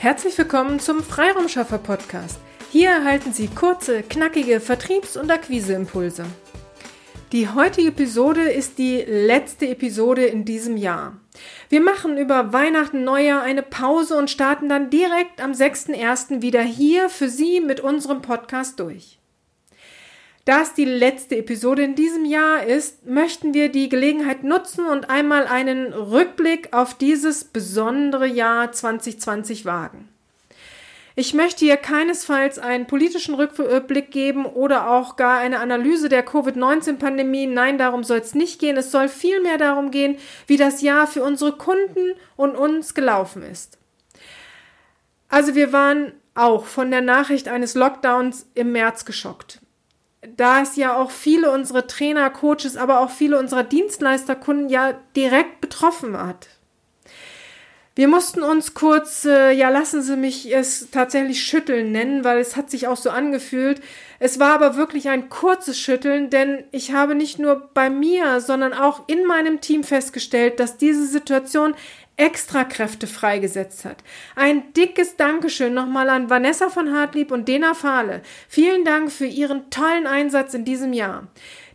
Herzlich 0.00 0.38
willkommen 0.38 0.80
zum 0.80 1.02
Freiraumschaffer 1.02 1.76
Podcast. 1.76 2.40
Hier 2.72 2.88
erhalten 2.88 3.34
Sie 3.34 3.48
kurze, 3.48 4.02
knackige 4.02 4.58
Vertriebs- 4.58 5.18
und 5.18 5.30
Akquiseimpulse. 5.30 6.24
Die 7.32 7.50
heutige 7.50 7.88
Episode 7.88 8.40
ist 8.40 8.78
die 8.78 9.02
letzte 9.02 9.68
Episode 9.68 10.24
in 10.24 10.46
diesem 10.46 10.78
Jahr. 10.78 11.18
Wir 11.68 11.82
machen 11.82 12.16
über 12.16 12.54
Weihnachten, 12.54 13.04
Neujahr 13.04 13.42
eine 13.42 13.62
Pause 13.62 14.16
und 14.16 14.30
starten 14.30 14.70
dann 14.70 14.88
direkt 14.88 15.42
am 15.42 15.52
6.1. 15.52 16.40
wieder 16.40 16.62
hier 16.62 17.10
für 17.10 17.28
Sie 17.28 17.60
mit 17.60 17.80
unserem 17.80 18.22
Podcast 18.22 18.80
durch. 18.80 19.19
Da 20.50 20.62
es 20.62 20.74
die 20.74 20.84
letzte 20.84 21.36
Episode 21.36 21.84
in 21.84 21.94
diesem 21.94 22.24
Jahr 22.24 22.64
ist, 22.64 23.06
möchten 23.06 23.54
wir 23.54 23.68
die 23.68 23.88
Gelegenheit 23.88 24.42
nutzen 24.42 24.84
und 24.84 25.08
einmal 25.08 25.46
einen 25.46 25.92
Rückblick 25.92 26.72
auf 26.72 26.94
dieses 26.94 27.44
besondere 27.44 28.26
Jahr 28.26 28.72
2020 28.72 29.64
wagen. 29.64 30.08
Ich 31.14 31.34
möchte 31.34 31.64
hier 31.64 31.76
keinesfalls 31.76 32.58
einen 32.58 32.88
politischen 32.88 33.36
Rückblick 33.36 34.10
geben 34.10 34.44
oder 34.44 34.90
auch 34.90 35.14
gar 35.14 35.38
eine 35.38 35.60
Analyse 35.60 36.08
der 36.08 36.24
Covid-19-Pandemie. 36.24 37.46
Nein, 37.46 37.78
darum 37.78 38.02
soll 38.02 38.18
es 38.18 38.34
nicht 38.34 38.58
gehen. 38.58 38.76
Es 38.76 38.90
soll 38.90 39.08
vielmehr 39.08 39.56
darum 39.56 39.92
gehen, 39.92 40.18
wie 40.48 40.56
das 40.56 40.82
Jahr 40.82 41.06
für 41.06 41.22
unsere 41.22 41.52
Kunden 41.52 42.14
und 42.34 42.56
uns 42.56 42.94
gelaufen 42.94 43.44
ist. 43.44 43.78
Also 45.28 45.54
wir 45.54 45.72
waren 45.72 46.10
auch 46.34 46.64
von 46.64 46.90
der 46.90 47.02
Nachricht 47.02 47.46
eines 47.46 47.76
Lockdowns 47.76 48.46
im 48.56 48.72
März 48.72 49.04
geschockt 49.04 49.60
da 50.22 50.62
es 50.62 50.76
ja 50.76 50.96
auch 50.96 51.10
viele 51.10 51.50
unserer 51.50 51.86
Trainer, 51.86 52.28
Coaches, 52.30 52.76
aber 52.76 53.00
auch 53.00 53.10
viele 53.10 53.38
unserer 53.38 53.62
Dienstleisterkunden 53.62 54.68
ja 54.68 54.94
direkt 55.16 55.60
betroffen 55.60 56.16
hat. 56.16 56.48
Wir 57.96 58.06
mussten 58.06 58.42
uns 58.42 58.74
kurz, 58.74 59.24
äh, 59.24 59.50
ja, 59.52 59.68
lassen 59.68 60.00
Sie 60.00 60.16
mich 60.16 60.54
es 60.54 60.90
tatsächlich 60.90 61.42
schütteln 61.42 61.90
nennen, 61.90 62.24
weil 62.24 62.38
es 62.38 62.56
hat 62.56 62.70
sich 62.70 62.86
auch 62.86 62.96
so 62.96 63.10
angefühlt. 63.10 63.82
Es 64.18 64.38
war 64.38 64.54
aber 64.54 64.76
wirklich 64.76 65.08
ein 65.08 65.28
kurzes 65.28 65.78
Schütteln, 65.78 66.30
denn 66.30 66.64
ich 66.70 66.92
habe 66.92 67.14
nicht 67.14 67.38
nur 67.38 67.68
bei 67.74 67.90
mir, 67.90 68.40
sondern 68.40 68.72
auch 68.74 69.02
in 69.08 69.26
meinem 69.26 69.60
Team 69.60 69.82
festgestellt, 69.82 70.60
dass 70.60 70.76
diese 70.76 71.06
Situation 71.06 71.74
Extrakräfte 72.20 73.06
freigesetzt 73.06 73.86
hat. 73.86 73.96
Ein 74.36 74.72
dickes 74.74 75.16
Dankeschön 75.16 75.72
nochmal 75.72 76.10
an 76.10 76.28
Vanessa 76.28 76.68
von 76.68 76.92
Hartlieb 76.92 77.32
und 77.32 77.48
Dena 77.48 77.72
Fahle. 77.72 78.20
Vielen 78.46 78.84
Dank 78.84 79.10
für 79.10 79.24
Ihren 79.24 79.70
tollen 79.70 80.06
Einsatz 80.06 80.52
in 80.52 80.66
diesem 80.66 80.92
Jahr. 80.92 81.28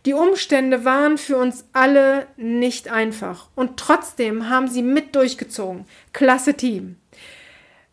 Die 0.06 0.14
Umstände 0.14 0.84
waren 0.84 1.18
für 1.18 1.36
uns 1.36 1.64
alle 1.72 2.28
nicht 2.36 2.88
einfach 2.88 3.48
und 3.56 3.76
trotzdem 3.76 4.48
haben 4.48 4.68
sie 4.68 4.82
mit 4.82 5.16
durchgezogen. 5.16 5.84
Klasse 6.12 6.54
Team. 6.54 6.96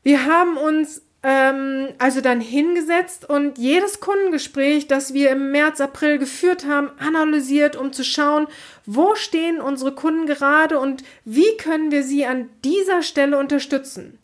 Wir 0.03 0.25
haben 0.25 0.57
uns 0.57 1.01
ähm, 1.23 1.88
also 1.99 2.19
dann 2.19 2.41
hingesetzt 2.41 3.29
und 3.29 3.57
jedes 3.57 4.02
Kundengespräch, 4.02 4.88
das 4.88 5.13
wir 5.13 5.31
im 5.31 5.52
März, 5.52 5.80
April 5.80 6.17
geführt 6.17 6.65
haben, 6.65 6.91
analysiert, 6.99 7.77
um 7.77 7.93
zu 7.93 8.03
schauen, 8.03 8.47
wo 8.85 9.15
stehen 9.15 9.61
unsere 9.61 9.93
Kunden 9.93 10.25
gerade 10.25 10.80
und 10.80 11.03
wie 11.23 11.55
können 11.57 11.91
wir 11.91 12.03
sie 12.03 12.25
an 12.25 12.49
dieser 12.65 13.02
Stelle 13.02 13.38
unterstützen. 13.38 14.19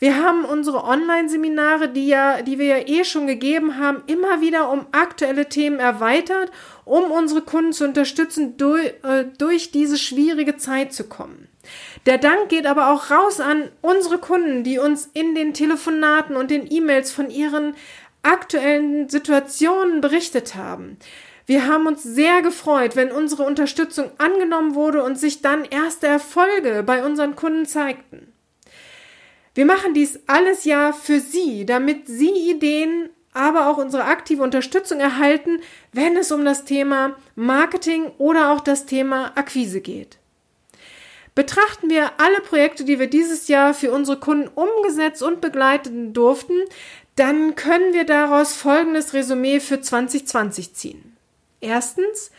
Wir 0.00 0.16
haben 0.16 0.46
unsere 0.46 0.84
Online-Seminare, 0.84 1.88
die 1.90 2.08
ja, 2.08 2.40
die 2.40 2.58
wir 2.58 2.66
ja 2.66 2.88
eh 2.88 3.04
schon 3.04 3.26
gegeben 3.26 3.76
haben, 3.76 4.02
immer 4.06 4.40
wieder 4.40 4.70
um 4.70 4.86
aktuelle 4.92 5.48
Themen 5.48 5.78
erweitert, 5.78 6.50
um 6.86 7.12
unsere 7.12 7.42
Kunden 7.42 7.74
zu 7.74 7.84
unterstützen, 7.84 8.56
durch, 8.56 8.94
äh, 9.04 9.26
durch 9.36 9.72
diese 9.72 9.98
schwierige 9.98 10.56
Zeit 10.56 10.94
zu 10.94 11.04
kommen. 11.04 11.49
Der 12.06 12.18
Dank 12.18 12.48
geht 12.48 12.66
aber 12.66 12.90
auch 12.90 13.10
raus 13.10 13.40
an 13.40 13.70
unsere 13.82 14.18
Kunden, 14.18 14.64
die 14.64 14.78
uns 14.78 15.08
in 15.12 15.34
den 15.34 15.54
Telefonaten 15.54 16.36
und 16.36 16.50
den 16.50 16.70
E-Mails 16.70 17.12
von 17.12 17.30
ihren 17.30 17.74
aktuellen 18.22 19.08
Situationen 19.08 20.00
berichtet 20.00 20.54
haben. 20.54 20.98
Wir 21.46 21.66
haben 21.66 21.86
uns 21.86 22.02
sehr 22.02 22.42
gefreut, 22.42 22.94
wenn 22.94 23.10
unsere 23.10 23.42
Unterstützung 23.42 24.12
angenommen 24.18 24.76
wurde 24.76 25.02
und 25.02 25.18
sich 25.18 25.42
dann 25.42 25.64
erste 25.64 26.06
Erfolge 26.06 26.84
bei 26.84 27.04
unseren 27.04 27.34
Kunden 27.34 27.66
zeigten. 27.66 28.32
Wir 29.54 29.66
machen 29.66 29.92
dies 29.92 30.20
alles 30.28 30.64
ja 30.64 30.92
für 30.92 31.18
Sie, 31.18 31.66
damit 31.66 32.06
Sie 32.06 32.50
Ideen, 32.50 33.10
aber 33.32 33.68
auch 33.68 33.78
unsere 33.78 34.04
aktive 34.04 34.44
Unterstützung 34.44 35.00
erhalten, 35.00 35.60
wenn 35.92 36.16
es 36.16 36.30
um 36.30 36.44
das 36.44 36.64
Thema 36.64 37.16
Marketing 37.34 38.12
oder 38.18 38.52
auch 38.52 38.60
das 38.60 38.86
Thema 38.86 39.32
Akquise 39.36 39.80
geht. 39.80 40.19
Betrachten 41.34 41.90
wir 41.90 42.12
alle 42.18 42.40
Projekte, 42.40 42.84
die 42.84 42.98
wir 42.98 43.06
dieses 43.06 43.48
Jahr 43.48 43.72
für 43.74 43.92
unsere 43.92 44.18
Kunden 44.18 44.48
umgesetzt 44.48 45.22
und 45.22 45.40
begleiten 45.40 46.12
durften, 46.12 46.58
dann 47.16 47.54
können 47.54 47.92
wir 47.92 48.04
daraus 48.04 48.54
folgendes 48.54 49.14
Resümee 49.14 49.60
für 49.60 49.80
2020 49.80 50.74
ziehen. 50.74 51.16
Erstens, 51.60 52.30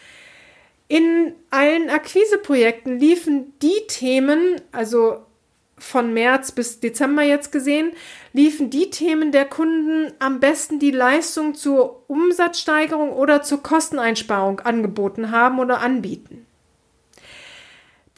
in 0.88 1.36
allen 1.52 1.90
Akquiseprojekten 1.90 3.00
liefen 3.00 3.54
die 3.62 3.88
Themen, 3.88 4.60
also 4.72 5.26
von 5.78 6.14
März 6.14 6.52
bis 6.52 6.80
Dezember 6.80 7.24
jetzt 7.24 7.52
gesehen, 7.52 7.92
liefen 8.34 8.70
die 8.70 8.90
Themen 8.90 9.32
der 9.32 9.46
Kunden 9.46 10.14
am 10.20 10.40
besten 10.40 10.80
die 10.80 10.92
Leistung 10.92 11.56
zur 11.56 12.04
Umsatzsteigerung 12.08 13.12
oder 13.12 13.42
zur 13.42 13.64
Kosteneinsparung 13.64 14.60
angeboten 14.60 15.32
haben 15.32 15.60
oder 15.60 15.80
anbieten. 15.80 16.46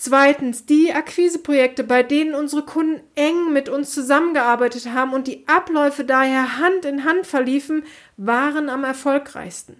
Zweitens, 0.06 0.66
die 0.66 0.92
Akquiseprojekte, 0.92 1.86
bei 1.86 2.04
denen 2.04 2.36
unsere 2.36 2.64
Kunden 2.64 3.00
eng 3.16 3.54
mit 3.54 3.70
uns 3.70 3.94
zusammengearbeitet 3.94 4.88
haben 4.88 5.14
und 5.14 5.28
die 5.28 5.48
Abläufe 5.48 6.04
daher 6.04 6.58
Hand 6.58 6.84
in 6.84 7.06
Hand 7.06 7.26
verliefen, 7.26 7.86
waren 8.18 8.68
am 8.68 8.84
erfolgreichsten. 8.84 9.78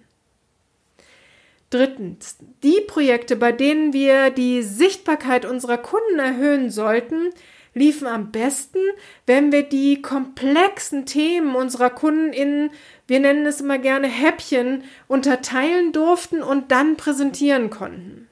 Drittens, 1.68 2.38
die 2.62 2.80
Projekte, 2.86 3.36
bei 3.36 3.52
denen 3.52 3.92
wir 3.92 4.30
die 4.30 4.62
Sichtbarkeit 4.62 5.44
unserer 5.44 5.76
Kunden 5.76 6.18
erhöhen 6.18 6.70
sollten, 6.70 7.28
liefen 7.74 8.06
am 8.06 8.32
besten, 8.32 8.78
wenn 9.26 9.52
wir 9.52 9.64
die 9.64 10.00
komplexen 10.00 11.04
Themen 11.04 11.54
unserer 11.54 11.90
Kunden 11.90 12.32
in, 12.32 12.70
wir 13.06 13.20
nennen 13.20 13.44
es 13.44 13.60
immer 13.60 13.76
gerne 13.76 14.06
Häppchen, 14.06 14.84
unterteilen 15.06 15.92
durften 15.92 16.42
und 16.42 16.72
dann 16.72 16.96
präsentieren 16.96 17.68
konnten. 17.68 18.23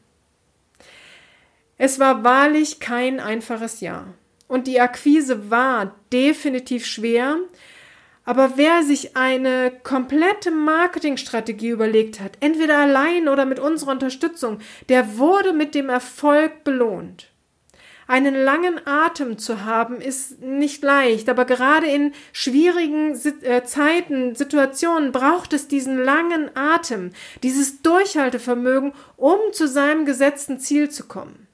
Es 1.85 1.99
war 1.99 2.23
wahrlich 2.23 2.79
kein 2.79 3.19
einfaches 3.19 3.81
Jahr. 3.81 4.15
Und 4.47 4.69
die 4.69 4.81
Akquise 4.81 5.51
war 5.51 5.97
definitiv 6.13 6.87
schwer. 6.87 7.39
Aber 8.25 8.53
wer 8.55 8.85
sich 8.85 9.17
eine 9.17 9.73
komplette 9.83 10.53
Marketingstrategie 10.53 11.71
überlegt 11.71 12.21
hat, 12.21 12.37
entweder 12.39 12.79
allein 12.79 13.29
oder 13.29 13.47
mit 13.47 13.59
unserer 13.59 13.91
Unterstützung, 13.91 14.61
der 14.91 15.19
wurde 15.19 15.53
mit 15.53 15.75
dem 15.75 15.89
Erfolg 15.89 16.63
belohnt. 16.63 17.33
Einen 18.07 18.37
langen 18.37 18.81
Atem 18.87 19.37
zu 19.37 19.65
haben 19.65 20.01
ist 20.01 20.41
nicht 20.41 20.85
leicht, 20.85 21.29
aber 21.29 21.47
gerade 21.47 21.89
in 21.89 22.13
schwierigen 22.33 23.19
äh, 23.43 23.65
Zeiten, 23.65 24.37
Situationen 24.37 25.11
braucht 25.11 25.53
es 25.53 25.67
diesen 25.67 25.99
langen 25.99 26.49
Atem, 26.55 27.11
dieses 27.43 27.83
Durchhaltevermögen, 27.83 28.93
um 29.17 29.39
zu 29.51 29.67
seinem 29.67 30.05
gesetzten 30.05 30.61
Ziel 30.61 30.89
zu 30.89 31.09
kommen. 31.09 31.49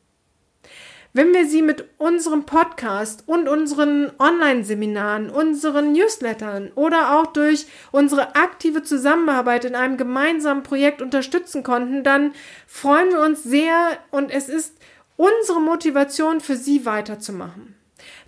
Wenn 1.18 1.34
wir 1.34 1.48
sie 1.48 1.62
mit 1.62 1.84
unserem 1.98 2.44
Podcast 2.44 3.24
und 3.26 3.48
unseren 3.48 4.12
Online-Seminaren, 4.20 5.30
unseren 5.30 5.90
Newslettern 5.90 6.70
oder 6.76 7.18
auch 7.18 7.26
durch 7.32 7.66
unsere 7.90 8.36
aktive 8.36 8.84
Zusammenarbeit 8.84 9.64
in 9.64 9.74
einem 9.74 9.96
gemeinsamen 9.96 10.62
Projekt 10.62 11.02
unterstützen 11.02 11.64
konnten, 11.64 12.04
dann 12.04 12.34
freuen 12.68 13.10
wir 13.10 13.22
uns 13.22 13.42
sehr 13.42 13.98
und 14.12 14.30
es 14.30 14.48
ist 14.48 14.76
unsere 15.16 15.60
Motivation 15.60 16.40
für 16.40 16.54
Sie 16.54 16.86
weiterzumachen. 16.86 17.74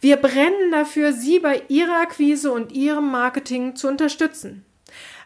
Wir 0.00 0.16
brennen 0.16 0.72
dafür, 0.72 1.12
Sie 1.12 1.38
bei 1.38 1.62
Ihrer 1.68 2.00
Akquise 2.00 2.50
und 2.50 2.72
Ihrem 2.72 3.08
Marketing 3.08 3.76
zu 3.76 3.86
unterstützen. 3.86 4.64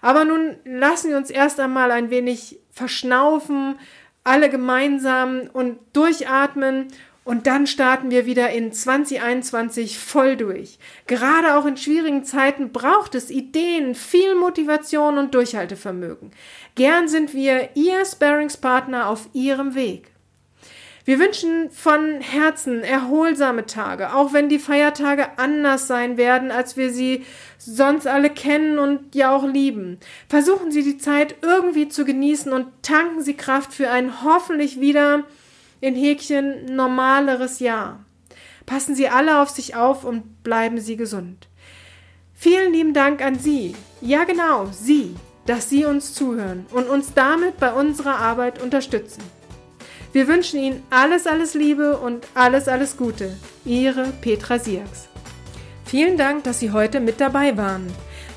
Aber 0.02 0.26
nun 0.26 0.56
lassen 0.66 1.08
wir 1.08 1.16
uns 1.16 1.30
erst 1.30 1.58
einmal 1.58 1.92
ein 1.92 2.10
wenig 2.10 2.58
verschnaufen, 2.72 3.78
alle 4.22 4.50
gemeinsam 4.50 5.48
und 5.54 5.78
durchatmen 5.94 6.88
und 7.24 7.46
dann 7.46 7.66
starten 7.66 8.10
wir 8.10 8.26
wieder 8.26 8.50
in 8.50 8.72
2021 8.72 9.98
voll 9.98 10.36
durch. 10.36 10.78
Gerade 11.06 11.56
auch 11.56 11.64
in 11.64 11.76
schwierigen 11.76 12.24
Zeiten 12.24 12.70
braucht 12.70 13.14
es 13.14 13.30
Ideen, 13.30 13.94
viel 13.94 14.34
Motivation 14.34 15.16
und 15.16 15.34
Durchhaltevermögen. 15.34 16.32
Gern 16.74 17.08
sind 17.08 17.32
wir 17.32 17.70
Ihr 17.74 18.04
Sparingspartner 18.04 19.08
auf 19.08 19.28
Ihrem 19.32 19.74
Weg. 19.74 20.10
Wir 21.06 21.18
wünschen 21.18 21.70
von 21.70 22.22
Herzen 22.22 22.82
erholsame 22.82 23.66
Tage, 23.66 24.14
auch 24.14 24.32
wenn 24.32 24.48
die 24.48 24.58
Feiertage 24.58 25.38
anders 25.38 25.86
sein 25.86 26.16
werden, 26.16 26.50
als 26.50 26.78
wir 26.78 26.90
sie 26.90 27.26
sonst 27.58 28.06
alle 28.06 28.30
kennen 28.30 28.78
und 28.78 29.14
ja 29.14 29.34
auch 29.34 29.44
lieben. 29.44 29.98
Versuchen 30.30 30.72
Sie 30.72 30.82
die 30.82 30.96
Zeit 30.96 31.36
irgendwie 31.42 31.88
zu 31.88 32.06
genießen 32.06 32.54
und 32.54 32.68
tanken 32.82 33.20
Sie 33.20 33.34
Kraft 33.34 33.74
für 33.74 33.90
ein 33.90 34.24
hoffentlich 34.24 34.80
wieder 34.80 35.24
in 35.84 35.94
Häkchen 35.94 36.74
normaleres 36.74 37.60
Jahr. 37.60 38.06
Passen 38.64 38.94
Sie 38.94 39.08
alle 39.08 39.42
auf 39.42 39.50
sich 39.50 39.76
auf 39.76 40.04
und 40.04 40.42
bleiben 40.42 40.80
Sie 40.80 40.96
gesund. 40.96 41.46
Vielen 42.32 42.72
lieben 42.72 42.94
Dank 42.94 43.22
an 43.22 43.38
Sie. 43.38 43.74
Ja 44.00 44.24
genau, 44.24 44.70
Sie, 44.72 45.14
dass 45.44 45.68
Sie 45.68 45.84
uns 45.84 46.14
zuhören 46.14 46.64
und 46.70 46.88
uns 46.88 47.12
damit 47.12 47.58
bei 47.60 47.70
unserer 47.70 48.16
Arbeit 48.16 48.62
unterstützen. 48.62 49.22
Wir 50.14 50.26
wünschen 50.26 50.58
Ihnen 50.58 50.82
alles, 50.88 51.26
alles 51.26 51.52
Liebe 51.52 51.98
und 51.98 52.26
alles, 52.32 52.66
alles 52.66 52.96
Gute. 52.96 53.36
Ihre 53.66 54.04
Petra 54.22 54.58
Siaks. 54.58 55.08
Vielen 55.84 56.16
Dank, 56.16 56.44
dass 56.44 56.60
Sie 56.60 56.70
heute 56.70 56.98
mit 56.98 57.20
dabei 57.20 57.58
waren. 57.58 57.92